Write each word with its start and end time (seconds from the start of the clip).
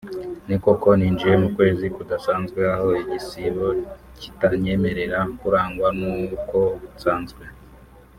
“Ni 0.47 0.57
koko 0.63 0.87
ninjiye 0.99 1.35
mu 1.43 1.49
kwezi 1.55 1.85
kudasanzwe 1.95 2.61
aho 2.75 2.87
igisibo 3.01 3.65
kitanyemerera 4.19 5.19
kurangwa 5.39 5.87
n’uko 5.99 6.57
nsanzwe 6.93 7.43